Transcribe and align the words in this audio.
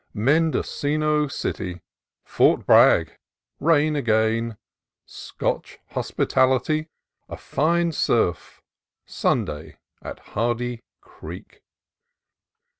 —Mendocino 0.29 1.27
City— 1.27 1.79
Fort 2.35 2.65
Bragg— 2.65 3.19
Rain 3.69 3.95
again— 3.95 4.57
Scotch 5.05 5.77
hospitality— 5.91 6.87
A 7.29 7.37
fine 7.37 7.91
surf— 7.91 8.63
Sunday 9.05 9.77
at 10.01 10.17
Hardy 10.33 10.81
Creek. 11.01 11.61